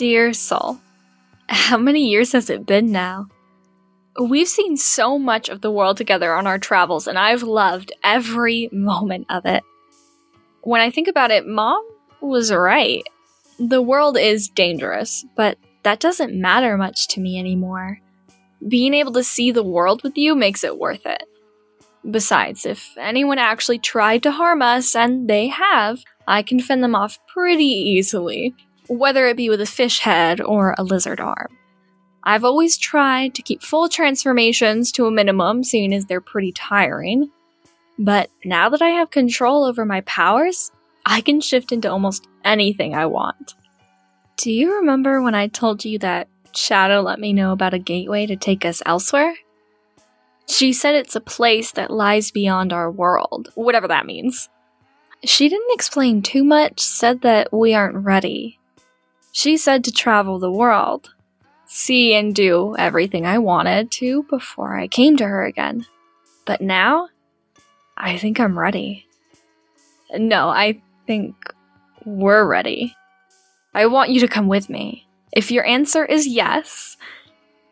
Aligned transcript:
Dear 0.00 0.32
soul, 0.32 0.80
how 1.46 1.76
many 1.76 2.08
years 2.08 2.32
has 2.32 2.48
it 2.48 2.64
been 2.64 2.90
now? 2.90 3.28
We've 4.18 4.48
seen 4.48 4.78
so 4.78 5.18
much 5.18 5.50
of 5.50 5.60
the 5.60 5.70
world 5.70 5.98
together 5.98 6.32
on 6.32 6.46
our 6.46 6.58
travels, 6.58 7.06
and 7.06 7.18
I've 7.18 7.42
loved 7.42 7.92
every 8.02 8.70
moment 8.72 9.26
of 9.28 9.44
it. 9.44 9.62
When 10.62 10.80
I 10.80 10.90
think 10.90 11.06
about 11.06 11.30
it, 11.30 11.46
Mom 11.46 11.86
was 12.22 12.50
right. 12.50 13.02
The 13.58 13.82
world 13.82 14.16
is 14.16 14.48
dangerous, 14.48 15.26
but 15.36 15.58
that 15.82 16.00
doesn't 16.00 16.32
matter 16.32 16.78
much 16.78 17.06
to 17.08 17.20
me 17.20 17.38
anymore. 17.38 18.00
Being 18.66 18.94
able 18.94 19.12
to 19.12 19.22
see 19.22 19.50
the 19.50 19.62
world 19.62 20.02
with 20.02 20.16
you 20.16 20.34
makes 20.34 20.64
it 20.64 20.78
worth 20.78 21.04
it. 21.04 21.24
Besides, 22.10 22.64
if 22.64 22.94
anyone 22.96 23.36
actually 23.36 23.78
tried 23.78 24.22
to 24.22 24.30
harm 24.30 24.62
us, 24.62 24.96
and 24.96 25.28
they 25.28 25.48
have, 25.48 26.02
I 26.26 26.42
can 26.42 26.58
fend 26.58 26.82
them 26.82 26.94
off 26.94 27.18
pretty 27.26 27.64
easily, 27.64 28.54
whether 28.90 29.28
it 29.28 29.36
be 29.36 29.48
with 29.48 29.60
a 29.60 29.66
fish 29.66 30.00
head 30.00 30.40
or 30.40 30.74
a 30.76 30.82
lizard 30.82 31.20
arm. 31.20 31.56
I've 32.24 32.44
always 32.44 32.76
tried 32.76 33.36
to 33.36 33.42
keep 33.42 33.62
full 33.62 33.88
transformations 33.88 34.90
to 34.92 35.06
a 35.06 35.12
minimum, 35.12 35.62
seeing 35.62 35.94
as 35.94 36.06
they're 36.06 36.20
pretty 36.20 36.50
tiring. 36.50 37.30
But 37.98 38.30
now 38.44 38.68
that 38.68 38.82
I 38.82 38.90
have 38.90 39.10
control 39.10 39.64
over 39.64 39.84
my 39.84 40.00
powers, 40.02 40.72
I 41.06 41.20
can 41.20 41.40
shift 41.40 41.70
into 41.70 41.90
almost 41.90 42.26
anything 42.44 42.94
I 42.94 43.06
want. 43.06 43.54
Do 44.36 44.50
you 44.50 44.74
remember 44.76 45.22
when 45.22 45.36
I 45.36 45.46
told 45.46 45.84
you 45.84 45.98
that 46.00 46.28
Shadow 46.52 47.00
let 47.00 47.20
me 47.20 47.32
know 47.32 47.52
about 47.52 47.74
a 47.74 47.78
gateway 47.78 48.26
to 48.26 48.36
take 48.36 48.64
us 48.64 48.82
elsewhere? 48.84 49.36
She 50.48 50.72
said 50.72 50.96
it's 50.96 51.14
a 51.14 51.20
place 51.20 51.70
that 51.72 51.92
lies 51.92 52.32
beyond 52.32 52.72
our 52.72 52.90
world, 52.90 53.50
whatever 53.54 53.86
that 53.86 54.04
means. 54.04 54.48
She 55.22 55.48
didn't 55.48 55.74
explain 55.74 56.22
too 56.22 56.42
much, 56.42 56.80
said 56.80 57.20
that 57.20 57.52
we 57.52 57.72
aren't 57.72 58.04
ready. 58.04 58.59
She 59.32 59.56
said 59.56 59.84
to 59.84 59.92
travel 59.92 60.38
the 60.38 60.50
world, 60.50 61.14
see 61.66 62.14
and 62.14 62.34
do 62.34 62.74
everything 62.78 63.26
I 63.26 63.38
wanted 63.38 63.90
to 63.92 64.24
before 64.24 64.76
I 64.76 64.88
came 64.88 65.16
to 65.18 65.26
her 65.26 65.44
again. 65.44 65.86
But 66.46 66.60
now, 66.60 67.08
I 67.96 68.18
think 68.18 68.40
I'm 68.40 68.58
ready. 68.58 69.06
No, 70.12 70.48
I 70.48 70.82
think 71.06 71.34
we're 72.04 72.46
ready. 72.46 72.96
I 73.72 73.86
want 73.86 74.10
you 74.10 74.20
to 74.20 74.28
come 74.28 74.48
with 74.48 74.68
me. 74.68 75.06
If 75.32 75.52
your 75.52 75.64
answer 75.64 76.04
is 76.04 76.26
yes, 76.26 76.96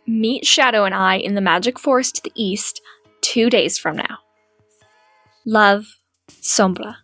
meet 0.07 0.47
Shadow 0.47 0.85
and 0.85 0.95
I 0.95 1.17
in 1.17 1.35
the 1.35 1.41
Magic 1.41 1.79
Forest 1.79 2.17
to 2.17 2.23
the 2.23 2.33
east 2.35 2.81
two 3.21 3.51
days 3.51 3.79
from 3.79 3.97
now. 3.97 4.19
Love, 5.45 5.99
Sombra. 6.31 6.97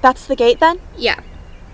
That's 0.00 0.26
the 0.26 0.36
gate 0.36 0.60
then? 0.60 0.80
Yeah. 0.96 1.20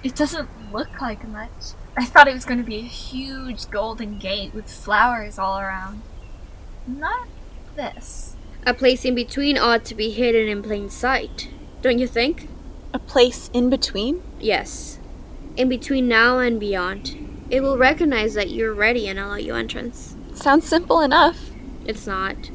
It 0.03 0.15
doesn't 0.15 0.49
look 0.73 1.01
like 1.01 1.27
much. 1.29 1.75
I 1.97 2.05
thought 2.05 2.29
it 2.29 2.35
was 2.35 2.45
going 2.45 2.59
to 2.59 2.67
be 2.67 2.77
a 2.77 2.83
huge 2.83 3.71
golden 3.71 4.19
gate 4.19 4.55
with 4.55 4.71
flowers 4.71 5.39
all 5.39 5.59
around. 5.59 6.03
Not 6.87 7.29
this. 7.75 8.37
A 8.67 8.75
place 8.75 9.05
in 9.05 9.15
between 9.15 9.57
ought 9.57 9.85
to 9.87 9.95
be 9.95 10.11
hidden 10.11 10.49
in 10.49 10.63
plain 10.63 10.91
sight. 10.91 11.49
Don't 11.83 11.99
you 11.99 12.07
think? 12.07 12.49
A 12.93 12.99
place 12.99 13.49
in 13.53 13.71
between? 13.71 14.23
Yes. 14.41 14.99
In 15.57 15.69
between 15.69 16.09
now 16.09 16.39
and 16.39 16.61
beyond. 16.61 17.47
It 17.49 17.61
will 17.61 17.79
recognize 17.79 18.35
that 18.35 18.51
you're 18.51 18.75
ready 18.75 19.09
and 19.09 19.19
allow 19.19 19.37
you 19.37 19.55
entrance. 19.55 20.17
Sounds 20.35 20.67
simple 20.67 21.01
enough. 21.01 21.51
It's 21.87 22.07
not. 22.07 22.51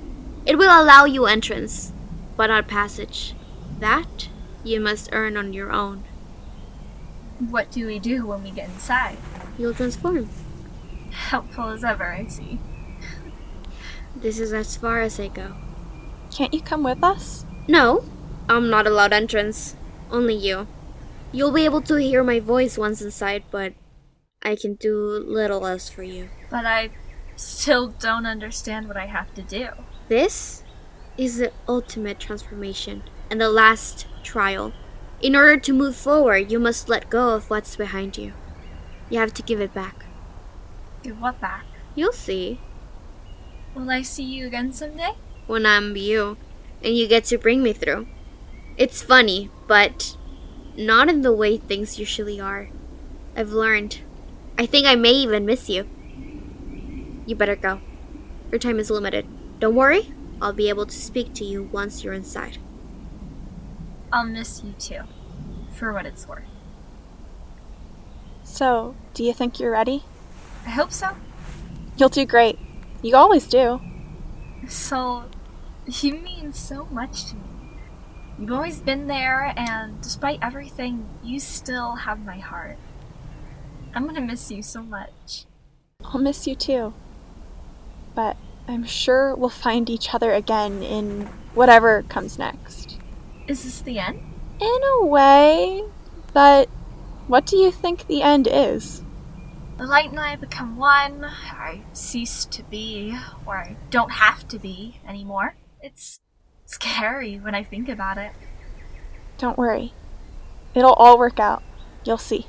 It 0.45 0.57
will 0.57 0.69
allow 0.69 1.05
you 1.05 1.25
entrance, 1.25 1.93
but 2.35 2.47
not 2.47 2.67
passage. 2.67 3.33
That 3.79 4.27
you 4.63 4.79
must 4.79 5.09
earn 5.11 5.37
on 5.37 5.53
your 5.53 5.71
own. 5.71 6.03
What 7.39 7.71
do 7.71 7.87
we 7.87 7.99
do 7.99 8.25
when 8.27 8.43
we 8.43 8.51
get 8.51 8.69
inside? 8.69 9.17
You'll 9.57 9.73
transform. 9.73 10.29
Helpful 11.11 11.69
as 11.69 11.83
ever, 11.83 12.05
I 12.05 12.27
see. 12.27 12.59
This 14.15 14.39
is 14.39 14.53
as 14.53 14.75
far 14.75 15.01
as 15.01 15.19
I 15.19 15.27
go. 15.27 15.55
Can't 16.31 16.53
you 16.53 16.61
come 16.61 16.83
with 16.83 17.03
us? 17.03 17.45
No, 17.67 18.05
I'm 18.47 18.69
not 18.69 18.85
allowed 18.85 19.13
entrance. 19.13 19.75
Only 20.11 20.35
you. 20.35 20.67
You'll 21.31 21.51
be 21.51 21.65
able 21.65 21.81
to 21.83 21.95
hear 21.95 22.23
my 22.23 22.39
voice 22.39 22.77
once 22.77 23.01
inside, 23.01 23.43
but 23.49 23.73
I 24.43 24.55
can 24.55 24.75
do 24.75 24.93
little 24.95 25.65
else 25.65 25.89
for 25.89 26.03
you. 26.03 26.29
But 26.49 26.65
I 26.65 26.91
still 27.35 27.89
don't 27.89 28.25
understand 28.25 28.87
what 28.87 28.97
I 28.97 29.05
have 29.05 29.33
to 29.35 29.41
do. 29.41 29.69
This 30.09 30.63
is 31.17 31.37
the 31.37 31.51
ultimate 31.67 32.19
transformation 32.19 33.03
and 33.31 33.39
the 33.39 33.49
last 33.49 34.05
trial. 34.21 34.73
In 35.21 35.35
order 35.35 35.57
to 35.57 35.73
move 35.73 35.95
forward, 35.95 36.51
you 36.51 36.59
must 36.59 36.89
let 36.89 37.09
go 37.09 37.29
of 37.29 37.49
what's 37.49 37.77
behind 37.77 38.17
you. 38.17 38.33
You 39.09 39.19
have 39.19 39.33
to 39.35 39.41
give 39.41 39.61
it 39.61 39.73
back. 39.73 40.05
Give 41.01 41.19
what 41.19 41.39
back? 41.39 41.65
You'll 41.95 42.11
see. 42.11 42.59
Will 43.73 43.89
I 43.89 44.01
see 44.01 44.23
you 44.23 44.47
again 44.47 44.73
someday? 44.73 45.13
When 45.47 45.65
I'm 45.65 45.95
you, 45.95 46.37
and 46.83 46.95
you 46.95 47.07
get 47.07 47.23
to 47.25 47.37
bring 47.37 47.63
me 47.63 47.71
through. 47.71 48.07
It's 48.77 49.01
funny, 49.01 49.49
but 49.65 50.17
not 50.77 51.07
in 51.07 51.21
the 51.21 51.33
way 51.33 51.57
things 51.57 51.99
usually 51.99 52.39
are. 52.39 52.69
I've 53.35 53.51
learned. 53.51 54.01
I 54.57 54.65
think 54.65 54.85
I 54.85 54.95
may 54.95 55.13
even 55.13 55.45
miss 55.45 55.69
you. 55.69 55.87
You 57.25 57.35
better 57.35 57.55
go. 57.55 57.79
Your 58.51 58.59
time 58.59 58.79
is 58.79 58.91
limited. 58.91 59.25
Don't 59.59 59.75
worry, 59.75 60.13
I'll 60.41 60.53
be 60.53 60.69
able 60.69 60.85
to 60.85 60.95
speak 60.95 61.33
to 61.35 61.45
you 61.45 61.63
once 61.63 62.03
you're 62.03 62.13
inside. 62.13 62.57
I'll 64.13 64.25
miss 64.25 64.63
you 64.63 64.73
too, 64.73 65.01
for 65.73 65.93
what 65.93 66.05
it's 66.05 66.27
worth. 66.27 66.43
So, 68.43 68.95
do 69.13 69.23
you 69.23 69.33
think 69.33 69.59
you're 69.59 69.71
ready? 69.71 70.03
I 70.65 70.71
hope 70.71 70.91
so. 70.91 71.15
You'll 71.97 72.09
do 72.09 72.25
great. 72.25 72.59
You 73.01 73.15
always 73.15 73.47
do. 73.47 73.79
So, 74.67 75.25
you 75.85 76.13
mean 76.15 76.53
so 76.53 76.85
much 76.91 77.25
to 77.25 77.35
me. 77.35 77.41
You've 78.37 78.51
always 78.51 78.79
been 78.79 79.07
there, 79.07 79.53
and 79.55 80.01
despite 80.01 80.39
everything, 80.41 81.07
you 81.23 81.39
still 81.39 81.95
have 81.95 82.25
my 82.25 82.37
heart. 82.37 82.77
I'm 83.93 84.05
gonna 84.05 84.21
miss 84.21 84.51
you 84.51 84.63
so 84.63 84.81
much. 84.81 85.45
I'll 86.03 86.19
miss 86.19 86.47
you 86.47 86.55
too. 86.55 86.93
But 88.15 88.37
I'm 88.67 88.85
sure 88.85 89.35
we'll 89.35 89.49
find 89.49 89.89
each 89.89 90.13
other 90.13 90.31
again 90.31 90.81
in 90.81 91.27
whatever 91.53 92.03
comes 92.03 92.39
next. 92.39 92.97
Is 93.47 93.63
this 93.63 93.81
the 93.81 93.99
end? 93.99 94.19
In 94.59 94.79
a 95.01 95.05
way, 95.05 95.83
but 96.33 96.69
what 97.27 97.45
do 97.45 97.57
you 97.57 97.71
think 97.71 98.07
the 98.07 98.21
end 98.21 98.47
is? 98.51 99.03
The 99.77 99.85
light 99.85 100.09
and 100.11 100.19
I 100.19 100.35
become 100.35 100.77
one. 100.77 101.25
I 101.25 101.81
cease 101.93 102.45
to 102.45 102.63
be, 102.63 103.17
or 103.45 103.57
I 103.57 103.75
don't 103.89 104.11
have 104.11 104.47
to 104.49 104.59
be 104.59 104.99
anymore. 105.07 105.55
It's 105.81 106.19
scary 106.65 107.37
when 107.37 107.55
I 107.55 107.63
think 107.63 107.89
about 107.89 108.17
it. 108.17 108.31
Don't 109.37 109.57
worry. 109.57 109.93
It'll 110.75 110.93
all 110.93 111.17
work 111.17 111.39
out. 111.39 111.63
You'll 112.05 112.19
see. 112.19 112.45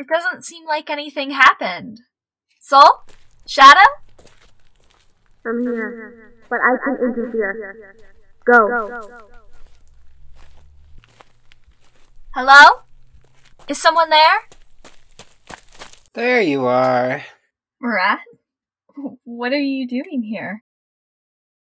It 0.00 0.08
doesn't 0.08 0.46
seem 0.46 0.64
like 0.66 0.88
anything 0.88 1.30
happened. 1.30 2.00
Soul? 2.58 3.04
Shadow? 3.46 3.84
I'm 5.44 5.60
here, 5.60 6.32
but 6.48 6.56
I 6.56 6.76
can 6.82 6.96
interfere. 7.04 7.94
Go. 8.46 9.20
Hello? 12.34 12.80
Is 13.68 13.76
someone 13.76 14.08
there? 14.08 14.48
There 16.14 16.40
you 16.40 16.64
are. 16.64 17.22
Rat? 17.82 18.20
What 19.24 19.52
are 19.52 19.60
you 19.60 19.86
doing 19.86 20.22
here? 20.22 20.62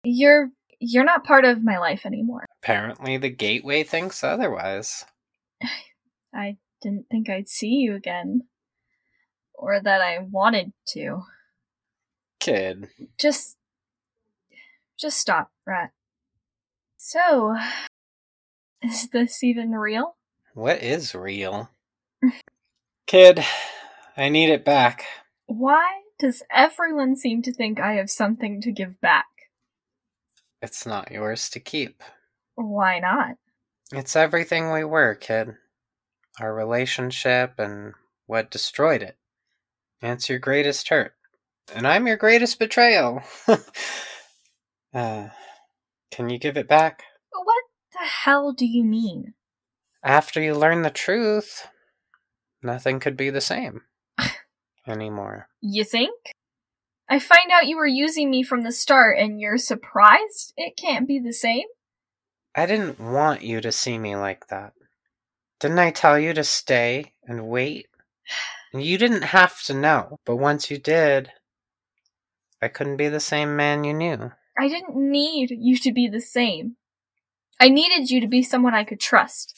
You're 0.04 0.50
you're 0.78 1.02
not 1.02 1.24
part 1.24 1.44
of 1.44 1.64
my 1.64 1.78
life 1.78 2.06
anymore. 2.06 2.46
Apparently, 2.62 3.16
the 3.16 3.30
gateway 3.30 3.82
thinks 3.82 4.22
otherwise. 4.22 5.04
I 6.32 6.56
didn't 6.82 7.06
think 7.10 7.28
I'd 7.28 7.48
see 7.48 7.68
you 7.68 7.94
again. 7.94 8.42
Or 9.54 9.80
that 9.80 10.00
I 10.00 10.18
wanted 10.20 10.72
to. 10.88 11.22
Kid. 12.40 12.88
Just. 13.18 13.56
Just 14.96 15.18
stop, 15.18 15.50
Rat. 15.66 15.90
So. 16.96 17.56
Is 18.82 19.08
this 19.08 19.42
even 19.42 19.72
real? 19.72 20.16
What 20.54 20.82
is 20.82 21.14
real? 21.14 21.70
Kid, 23.06 23.44
I 24.16 24.28
need 24.28 24.50
it 24.50 24.64
back. 24.64 25.04
Why 25.46 26.02
does 26.18 26.42
everyone 26.52 27.16
seem 27.16 27.42
to 27.42 27.52
think 27.52 27.80
I 27.80 27.94
have 27.94 28.10
something 28.10 28.60
to 28.60 28.72
give 28.72 29.00
back? 29.00 29.26
It's 30.60 30.84
not 30.86 31.10
yours 31.10 31.48
to 31.50 31.60
keep. 31.60 32.02
Why 32.54 32.98
not? 32.98 33.36
It's 33.92 34.16
everything 34.16 34.72
we 34.72 34.84
were, 34.84 35.14
kid. 35.14 35.56
Our 36.40 36.54
relationship 36.54 37.54
and 37.58 37.94
what 38.26 38.50
destroyed 38.50 39.02
it. 39.02 39.16
It's 40.00 40.28
your 40.28 40.38
greatest 40.38 40.88
hurt. 40.88 41.14
And 41.74 41.86
I'm 41.86 42.06
your 42.06 42.16
greatest 42.16 42.58
betrayal. 42.58 43.22
uh, 44.94 45.28
can 46.10 46.30
you 46.30 46.38
give 46.38 46.56
it 46.56 46.68
back? 46.68 47.02
What 47.32 47.64
the 47.92 48.06
hell 48.06 48.52
do 48.52 48.66
you 48.66 48.84
mean? 48.84 49.34
After 50.04 50.40
you 50.40 50.54
learn 50.54 50.82
the 50.82 50.90
truth, 50.90 51.66
nothing 52.62 53.00
could 53.00 53.16
be 53.16 53.30
the 53.30 53.40
same 53.40 53.82
anymore. 54.86 55.48
You 55.60 55.84
think? 55.84 56.14
I 57.08 57.18
find 57.18 57.50
out 57.50 57.66
you 57.66 57.76
were 57.76 57.86
using 57.86 58.30
me 58.30 58.42
from 58.42 58.62
the 58.62 58.72
start 58.72 59.18
and 59.18 59.40
you're 59.40 59.58
surprised 59.58 60.52
it 60.56 60.76
can't 60.76 61.08
be 61.08 61.18
the 61.18 61.32
same? 61.32 61.66
I 62.54 62.66
didn't 62.66 63.00
want 63.00 63.42
you 63.42 63.60
to 63.60 63.72
see 63.72 63.98
me 63.98 64.14
like 64.16 64.48
that. 64.48 64.72
Didn't 65.60 65.78
I 65.78 65.90
tell 65.90 66.18
you 66.18 66.32
to 66.34 66.44
stay 66.44 67.14
and 67.26 67.48
wait? 67.48 67.86
And 68.72 68.82
you 68.82 68.98
didn't 68.98 69.22
have 69.22 69.62
to 69.64 69.74
know, 69.74 70.18
but 70.24 70.36
once 70.36 70.70
you 70.70 70.78
did, 70.78 71.32
I 72.62 72.68
couldn't 72.68 72.96
be 72.96 73.08
the 73.08 73.20
same 73.20 73.56
man 73.56 73.84
you 73.84 73.94
knew. 73.94 74.32
I 74.58 74.68
didn't 74.68 74.96
need 74.96 75.50
you 75.50 75.76
to 75.78 75.92
be 75.92 76.08
the 76.08 76.20
same. 76.20 76.76
I 77.60 77.68
needed 77.68 78.10
you 78.10 78.20
to 78.20 78.28
be 78.28 78.42
someone 78.42 78.74
I 78.74 78.84
could 78.84 79.00
trust. 79.00 79.56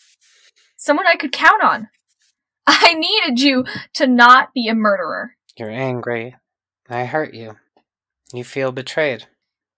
Someone 0.76 1.06
I 1.06 1.16
could 1.16 1.32
count 1.32 1.62
on. 1.62 1.88
I 2.66 2.94
needed 2.94 3.40
you 3.40 3.64
to 3.94 4.06
not 4.06 4.54
be 4.54 4.68
a 4.68 4.74
murderer. 4.74 5.36
You're 5.56 5.70
angry. 5.70 6.36
I 6.88 7.04
hurt 7.04 7.34
you. 7.34 7.56
You 8.32 8.44
feel 8.44 8.72
betrayed. 8.72 9.26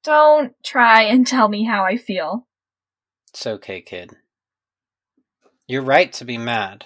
Don't 0.04 0.54
try 0.64 1.02
and 1.02 1.26
tell 1.26 1.48
me 1.48 1.64
how 1.64 1.84
I 1.84 1.96
feel. 1.96 2.46
It's 3.32 3.46
okay, 3.46 3.80
kid. 3.80 4.16
You're 5.72 5.80
right 5.80 6.12
to 6.12 6.26
be 6.26 6.36
mad. 6.36 6.84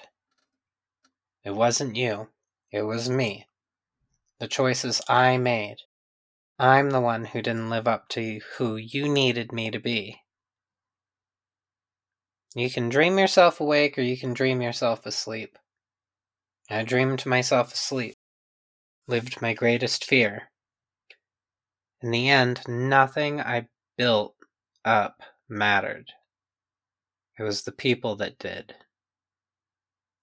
It 1.43 1.51
wasn't 1.51 1.97
you. 1.97 2.29
It 2.71 2.83
was 2.83 3.11
me. 3.11 3.49
The 4.39 4.47
choices 4.47 5.03
I 5.09 5.39
made. 5.39 5.79
I'm 6.57 6.91
the 6.91 7.01
one 7.01 7.25
who 7.25 7.43
didn't 7.43 7.69
live 7.69 7.89
up 7.89 8.09
to 8.11 8.41
who 8.59 8.77
you 8.77 9.09
needed 9.09 9.51
me 9.51 9.73
to 9.73 9.81
be. 9.81 10.23
You 12.55 12.71
can 12.71 12.89
dream 12.89 13.19
yourself 13.19 13.61
awake 13.61 13.99
or 13.99 14.03
you 14.03 14.17
can 14.17 14.35
dream 14.35 14.63
yourself 14.63 15.05
asleep. 15.05 15.59
I 16.71 16.85
dreamed 16.85 17.27
myself 17.27 17.75
asleep, 17.75 18.15
lived 19.09 19.43
my 19.43 19.53
greatest 19.53 20.05
fear. 20.05 20.53
In 22.01 22.13
the 22.13 22.29
end, 22.29 22.61
nothing 22.69 23.41
I 23.41 23.67
built 23.99 24.37
up 24.85 25.23
mattered. 25.49 26.13
It 27.39 27.43
was 27.43 27.63
the 27.63 27.73
people 27.73 28.17
that 28.17 28.39
did. 28.39 28.75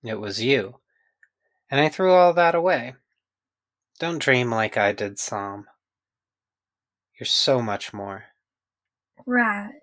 It 0.03 0.19
was 0.19 0.41
you. 0.41 0.79
And 1.69 1.79
I 1.79 1.89
threw 1.89 2.11
all 2.11 2.33
that 2.33 2.55
away. 2.55 2.95
Don't 3.99 4.21
dream 4.21 4.49
like 4.49 4.77
I 4.77 4.91
did, 4.91 5.19
Psalm. 5.19 5.65
You're 7.19 7.27
so 7.27 7.61
much 7.61 7.93
more. 7.93 8.25
Right. 9.25 9.73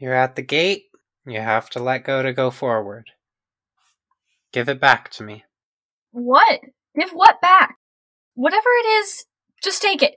You're 0.00 0.14
at 0.14 0.36
the 0.36 0.42
gate. 0.42 0.86
You 1.26 1.40
have 1.40 1.68
to 1.70 1.82
let 1.82 2.04
go 2.04 2.22
to 2.22 2.32
go 2.32 2.50
forward. 2.50 3.10
Give 4.52 4.68
it 4.68 4.80
back 4.80 5.10
to 5.12 5.22
me. 5.22 5.44
What? 6.12 6.60
Give 6.98 7.10
what 7.10 7.40
back? 7.40 7.76
Whatever 8.34 8.68
it 8.84 8.86
is, 8.86 9.24
just 9.62 9.82
take 9.82 10.02
it. 10.02 10.16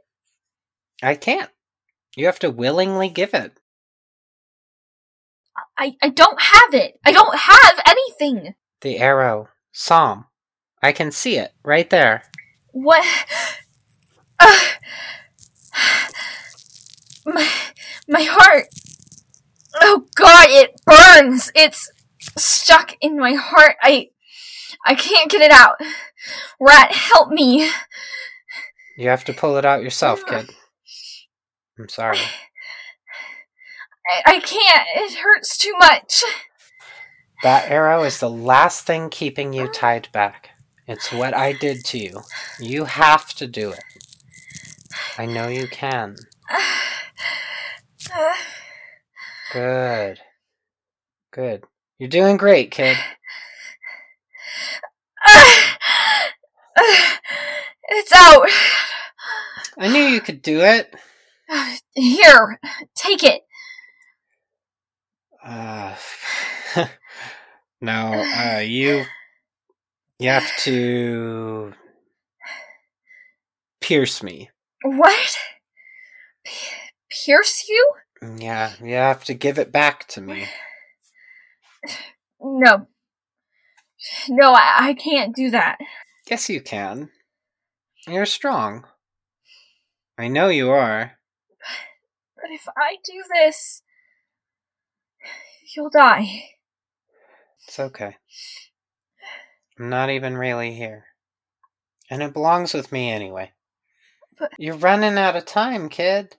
I 1.03 1.15
can't. 1.15 1.49
You 2.15 2.25
have 2.27 2.39
to 2.39 2.49
willingly 2.49 3.09
give 3.09 3.33
it. 3.33 3.59
I, 5.77 5.95
I 6.01 6.09
don't 6.09 6.41
have 6.41 6.73
it. 6.73 6.99
I 7.05 7.11
don't 7.11 7.37
have 7.37 7.79
anything. 7.85 8.55
The 8.81 8.97
arrow. 8.97 9.49
Psalm. 9.71 10.25
I 10.81 10.91
can 10.91 11.11
see 11.11 11.37
it 11.37 11.51
right 11.63 11.89
there. 11.89 12.23
What? 12.71 13.05
Uh, 14.39 14.59
my, 17.25 17.49
my 18.07 18.21
heart. 18.21 18.67
Oh 19.81 20.05
god, 20.15 20.47
it 20.49 20.79
burns. 20.85 21.51
It's 21.55 21.91
stuck 22.37 22.95
in 23.01 23.17
my 23.17 23.33
heart. 23.33 23.75
I, 23.81 24.09
I 24.85 24.95
can't 24.95 25.29
get 25.29 25.41
it 25.41 25.51
out. 25.51 25.75
Rat, 26.59 26.91
help 26.91 27.29
me. 27.29 27.69
You 28.97 29.09
have 29.09 29.25
to 29.25 29.33
pull 29.33 29.57
it 29.57 29.65
out 29.65 29.83
yourself, 29.83 30.25
kid. 30.25 30.49
I'm 31.77 31.89
sorry. 31.89 32.17
I, 34.25 34.39
can't. 34.39 34.87
It 34.95 35.17
hurts 35.17 35.57
too 35.57 35.73
much. 35.79 36.23
That 37.43 37.69
arrow 37.69 38.03
is 38.03 38.19
the 38.19 38.29
last 38.29 38.85
thing 38.85 39.09
keeping 39.09 39.53
you 39.53 39.63
uh-huh. 39.63 39.73
tied 39.73 40.11
back. 40.11 40.49
It's 40.87 41.11
what 41.11 41.33
I 41.33 41.53
did 41.53 41.83
to 41.85 41.97
you. 41.97 42.21
You 42.59 42.85
have 42.85 43.33
to 43.35 43.47
do 43.47 43.71
it. 43.71 43.83
I 45.17 45.25
know 45.25 45.47
you 45.47 45.67
can. 45.67 46.15
Good. 49.51 50.19
Good. 51.31 51.63
You're 51.97 52.09
doing 52.09 52.37
great, 52.37 52.71
kid. 52.71 52.97
It's 57.87 58.11
out. 58.13 58.47
I 59.77 59.87
knew 59.87 60.03
you 60.03 60.19
could 60.19 60.41
do 60.41 60.59
it. 60.61 60.93
Here, 61.93 62.59
take 62.95 63.23
it. 63.23 63.44
Uh, 65.45 65.95
no, 67.81 68.25
uh, 68.35 68.59
you 68.59 69.05
you 70.17 70.29
have 70.29 70.49
to 70.63 71.73
pierce 73.79 74.23
me. 74.23 74.49
What? 74.83 75.37
P- 76.43 76.75
pierce 77.09 77.67
you? 77.69 77.91
Yeah, 78.37 78.73
you 78.81 78.95
have 78.95 79.23
to 79.25 79.35
give 79.35 79.59
it 79.59 79.71
back 79.71 80.07
to 80.09 80.21
me. 80.21 80.47
No. 82.47 82.85
No, 84.29 84.53
I, 84.53 84.89
I 84.89 84.93
can't 84.93 85.35
do 85.35 85.49
that. 85.49 85.77
Yes, 86.29 86.47
you 86.49 86.61
can. 86.61 87.09
You're 88.07 88.27
strong. 88.27 88.85
I 90.17 90.27
know 90.27 90.49
you 90.49 90.69
are. 90.69 91.17
But 92.35 92.51
if 92.51 92.67
I 92.77 92.97
do 93.03 93.23
this, 93.33 93.81
you'll 95.75 95.89
die. 95.89 96.43
It's 97.67 97.79
okay. 97.79 98.15
I'm 99.79 99.89
not 99.89 100.09
even 100.09 100.37
really 100.37 100.73
here. 100.73 101.05
And 102.09 102.21
it 102.21 102.33
belongs 102.33 102.73
with 102.73 102.91
me 102.91 103.11
anyway. 103.11 103.51
But- 104.37 104.51
You're 104.59 104.77
running 104.77 105.17
out 105.17 105.35
of 105.35 105.45
time, 105.45 105.89
kid. 105.89 106.37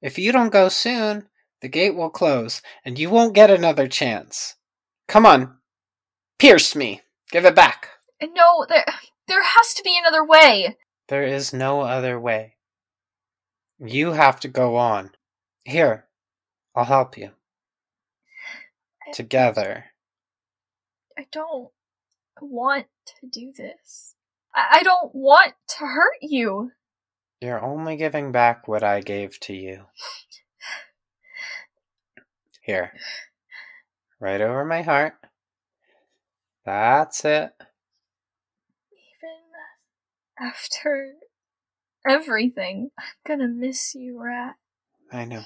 If 0.00 0.18
you 0.18 0.32
don't 0.32 0.52
go 0.52 0.68
soon, 0.68 1.28
the 1.60 1.68
gate 1.68 1.94
will 1.94 2.10
close, 2.10 2.60
and 2.84 2.98
you 2.98 3.10
won't 3.10 3.34
get 3.34 3.50
another 3.50 3.88
chance. 3.88 4.54
Come 5.08 5.26
on. 5.26 5.58
Pierce 6.38 6.74
me. 6.74 7.02
Give 7.30 7.44
it 7.44 7.54
back. 7.54 7.88
No, 8.22 8.66
there, 8.68 8.84
there 9.28 9.42
has 9.42 9.74
to 9.74 9.82
be 9.82 9.96
another 9.98 10.24
way. 10.24 10.76
There 11.08 11.24
is 11.24 11.52
no 11.52 11.80
other 11.80 12.18
way. 12.18 12.56
You 13.78 14.12
have 14.12 14.40
to 14.40 14.48
go 14.48 14.76
on. 14.76 15.10
Here, 15.64 16.06
I'll 16.74 16.84
help 16.84 17.18
you. 17.18 17.30
Together. 19.12 19.86
I 21.18 21.26
don't 21.30 21.70
want 22.40 22.86
to 23.20 23.26
do 23.26 23.52
this. 23.56 24.14
I, 24.54 24.78
I 24.78 24.82
don't 24.82 25.14
want 25.14 25.54
to 25.78 25.86
hurt 25.86 26.18
you. 26.20 26.72
You're 27.40 27.62
only 27.62 27.96
giving 27.96 28.32
back 28.32 28.66
what 28.66 28.82
I 28.82 29.00
gave 29.00 29.38
to 29.40 29.54
you. 29.54 29.84
Here. 32.62 32.92
Right 34.18 34.40
over 34.40 34.64
my 34.64 34.82
heart. 34.82 35.14
That's 36.64 37.24
it. 37.26 37.52
Even 38.90 39.40
after 40.40 41.12
everything, 42.08 42.90
I'm 42.98 43.04
gonna 43.26 43.48
miss 43.48 43.94
you, 43.94 44.18
Rat. 44.18 44.54
I 45.12 45.26
know. 45.26 45.42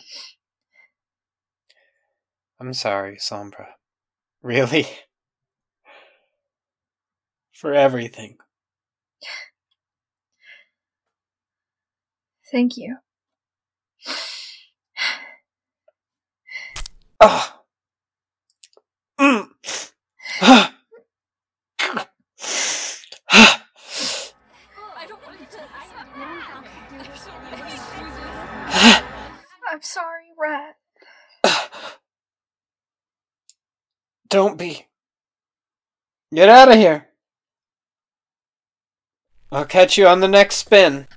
I'm 2.60 2.72
sorry, 2.74 3.16
Sombra. 3.16 3.66
Really? 4.42 4.86
For 7.52 7.74
everything. 7.74 8.36
Thank 12.50 12.76
you. 12.76 12.96
Ah. 17.20 17.57
Get 36.38 36.48
out 36.48 36.68
of 36.68 36.76
here. 36.76 37.08
I'll 39.50 39.64
catch 39.64 39.98
you 39.98 40.06
on 40.06 40.20
the 40.20 40.28
next 40.28 40.58
spin. 40.58 41.08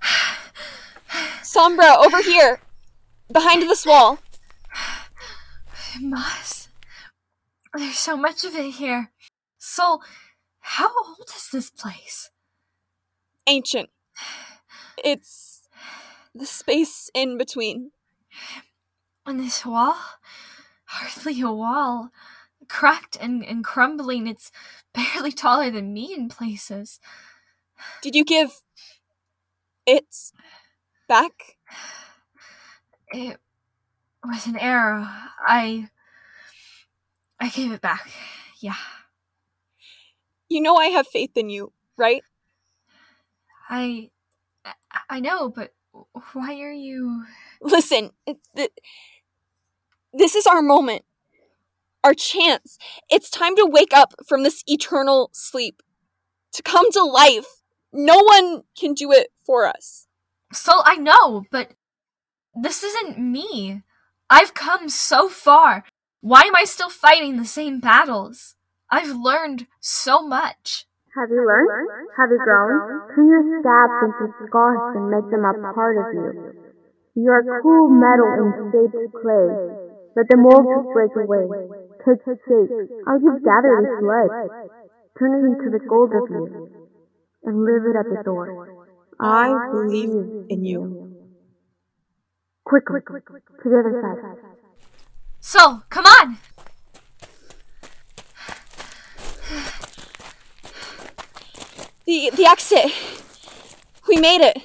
Sombra, 1.44 1.96
over 2.04 2.24
here! 2.24 2.60
Behind 3.32 3.62
this 3.62 3.86
wall. 3.86 4.18
Moss. 6.02 6.70
There's 7.76 8.00
so 8.00 8.18
much 8.18 8.44
of 8.44 8.56
it 8.56 8.72
here. 8.72 9.12
Soul, 9.60 10.02
how 10.62 10.90
old 11.06 11.30
is 11.36 11.50
this 11.54 11.70
place? 11.70 12.32
Ancient. 13.46 13.92
It's 15.06 15.62
the 16.34 16.48
space 16.48 17.12
in 17.14 17.38
between. 17.38 17.92
And 19.28 19.40
this 19.40 19.64
wall? 19.68 19.98
Hardly 20.86 21.42
a 21.42 21.52
wall. 21.52 22.10
Cracked 22.68 23.18
and, 23.22 23.46
and 23.46 23.64
crumbling. 23.64 24.26
It's 24.26 24.52
barely 24.94 25.32
taller 25.32 25.72
than 25.72 25.94
me 25.94 26.14
in 26.14 26.30
places. 26.30 27.00
Did 28.02 28.16
you 28.16 28.24
give 28.24 28.62
it 29.86 30.16
back? 31.08 31.58
It 33.14 33.38
was 34.24 34.48
an 34.48 34.58
error. 34.58 35.08
I. 35.46 35.90
I 37.40 37.50
gave 37.50 37.72
it 37.72 37.82
back. 37.82 38.10
Yeah. 38.60 38.76
You 40.48 40.62
know 40.62 40.76
I 40.76 40.88
have 40.88 41.08
faith 41.08 41.32
in 41.36 41.50
you, 41.50 41.74
right? 41.98 42.24
I. 43.70 44.12
I 45.10 45.20
know, 45.20 45.50
but 45.50 45.74
why 46.34 46.60
are 46.62 46.72
you. 46.72 47.26
Listen, 47.62 48.12
it, 48.26 48.72
this 50.14 50.36
is 50.36 50.46
our 50.46 50.62
moment. 50.62 51.04
Our 52.04 52.14
chance. 52.14 52.78
It's 53.10 53.30
time 53.30 53.56
to 53.56 53.66
wake 53.66 53.94
up 53.94 54.16
from 54.28 54.44
this 54.44 54.64
eternal 54.66 55.30
sleep. 55.34 55.82
To 56.54 56.64
come 56.64 56.92
to 56.92 57.04
life. 57.04 57.62
No 57.94 58.20
one 58.20 58.64
can 58.78 58.94
do 58.94 59.12
it 59.12 59.32
for 59.46 59.66
us. 59.66 60.08
Soul, 60.54 60.82
I 60.86 60.96
know, 60.96 61.44
but 61.52 61.72
this 62.56 62.84
isn't 62.84 63.20
me. 63.20 63.84
I've 64.30 64.54
come 64.54 64.90
so 64.90 65.30
far. 65.30 65.84
Why 66.22 66.42
am 66.42 66.56
I 66.56 66.64
still 66.64 66.90
fighting 66.90 67.38
the 67.38 67.46
same 67.46 67.80
battles? 67.80 68.56
I've 68.90 69.16
learned 69.16 69.68
so 69.80 70.22
much. 70.22 70.86
Have 71.16 71.30
you 71.30 71.46
learned? 71.46 71.90
Have 72.18 72.30
you 72.32 72.40
grown? 72.40 73.08
Turn 73.16 73.28
your 73.28 73.44
scabs 73.60 74.00
into 74.04 74.48
scars 74.48 74.96
and 74.96 75.12
make 75.12 75.28
them 75.32 75.44
a 75.44 75.74
part 75.74 75.98
of 76.00 76.14
you. 76.16 76.56
You 77.16 77.32
are 77.32 77.44
cool 77.62 77.90
metal 77.92 78.32
in 78.40 78.72
shaped 78.72 79.12
clay. 79.12 79.92
Let 80.16 80.28
the 80.28 80.38
mold 80.38 80.94
break 80.94 81.12
away. 81.16 81.48
Take 82.06 82.26
shape. 82.26 82.70
I'll 83.08 83.20
just 83.20 83.44
gather 83.46 83.74
this 83.86 84.02
lead. 84.02 84.30
Turn 85.20 85.32
it 85.38 85.44
into 85.54 85.70
the 85.70 85.86
gold 85.88 86.12
of 86.14 86.30
you. 86.30 86.88
And 87.44 87.64
live 87.64 87.84
it 87.86 87.96
at 87.98 88.06
the 88.06 88.24
door. 88.24 88.88
I 89.20 89.70
believe 89.72 90.10
in 90.50 90.66
you. 90.66 91.16
Quickly, 92.64 93.02
to 93.02 93.70
the 93.70 93.80
other 93.80 94.02
side. 94.02 94.52
Soul, 95.40 95.82
come 95.90 96.06
on! 96.06 96.38
The 102.06 102.32
the 102.36 102.46
exit. 102.46 102.92
We 104.08 104.18
made 104.18 104.42
it. 104.42 104.58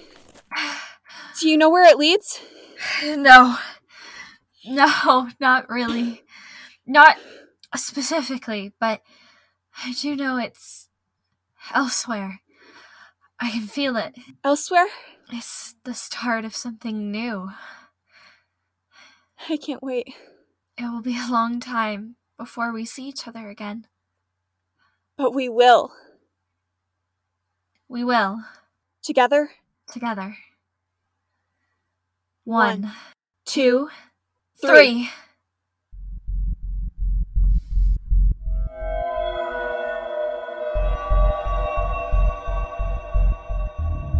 Do 1.40 1.48
you 1.48 1.56
know 1.56 1.70
where 1.70 1.88
it 1.88 1.98
leads? 1.98 2.40
No. 3.04 3.56
No, 4.66 5.28
not 5.38 5.68
really. 5.68 6.22
Not 6.86 7.16
specifically, 7.74 8.72
but 8.80 9.02
I 9.84 9.92
do 9.92 10.14
know 10.16 10.36
it's 10.36 10.88
elsewhere. 11.74 12.40
I 13.40 13.50
can 13.50 13.66
feel 13.66 13.96
it. 13.96 14.16
Elsewhere? 14.44 14.86
It's 15.32 15.74
the 15.84 15.94
start 15.94 16.44
of 16.44 16.54
something 16.54 17.10
new. 17.10 17.50
I 19.48 19.56
can't 19.56 19.82
wait. 19.82 20.14
It 20.78 20.84
will 20.84 21.02
be 21.02 21.18
a 21.18 21.30
long 21.30 21.60
time 21.60 22.16
before 22.38 22.72
we 22.72 22.84
see 22.84 23.08
each 23.08 23.26
other 23.26 23.48
again. 23.48 23.86
But 25.16 25.34
we 25.34 25.48
will. 25.48 25.92
We 27.88 28.02
will, 28.04 28.40
Together? 29.02 29.50
together. 29.86 30.36
One, 32.44 32.82
One, 32.82 32.92
two, 33.44 33.88
three. 34.60 34.68
three. 34.70 35.10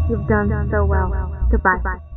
You've 0.09 0.27
done 0.27 0.69
so 0.71 0.85
well. 0.85 1.11
Goodbye. 1.51 2.16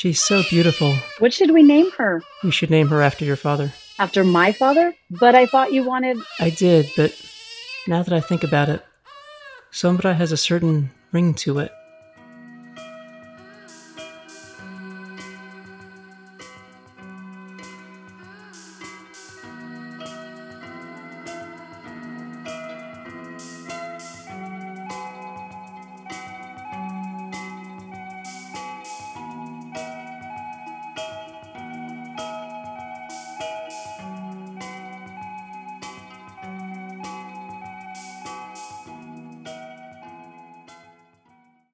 She's 0.00 0.22
so 0.22 0.42
beautiful. 0.48 0.94
What 1.18 1.34
should 1.34 1.50
we 1.50 1.62
name 1.62 1.90
her? 1.98 2.22
You 2.42 2.50
should 2.50 2.70
name 2.70 2.88
her 2.88 3.02
after 3.02 3.26
your 3.26 3.36
father. 3.36 3.74
After 3.98 4.24
my 4.24 4.50
father? 4.50 4.94
But 5.10 5.34
I 5.34 5.44
thought 5.44 5.74
you 5.74 5.84
wanted. 5.84 6.16
I 6.38 6.48
did, 6.48 6.90
but 6.96 7.12
now 7.86 8.02
that 8.02 8.14
I 8.14 8.20
think 8.20 8.42
about 8.42 8.70
it, 8.70 8.82
Sombra 9.70 10.16
has 10.16 10.32
a 10.32 10.38
certain 10.38 10.90
ring 11.12 11.34
to 11.44 11.58
it. 11.58 11.70